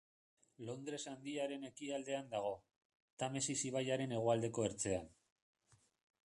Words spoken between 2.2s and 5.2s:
dago, Tamesis ibaiaren hegoaldeko ertzean.